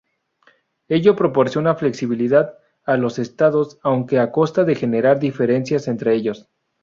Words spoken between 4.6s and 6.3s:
de generar diferencias entre